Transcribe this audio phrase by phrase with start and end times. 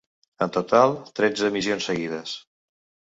[0.45, 2.35] En total, tretze emissions seguides.